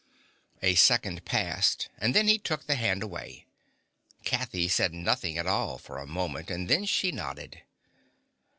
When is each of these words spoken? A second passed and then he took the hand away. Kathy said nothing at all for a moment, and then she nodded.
A 0.63 0.73
second 0.73 1.25
passed 1.25 1.89
and 1.99 2.15
then 2.15 2.27
he 2.27 2.39
took 2.39 2.65
the 2.65 2.73
hand 2.73 3.03
away. 3.03 3.45
Kathy 4.23 4.67
said 4.67 4.95
nothing 4.95 5.37
at 5.37 5.45
all 5.45 5.77
for 5.77 5.99
a 5.99 6.07
moment, 6.07 6.49
and 6.49 6.67
then 6.67 6.85
she 6.85 7.11
nodded. 7.11 7.61